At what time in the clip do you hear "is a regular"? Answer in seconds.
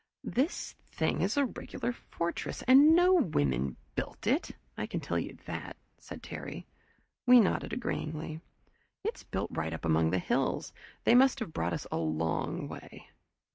1.21-1.93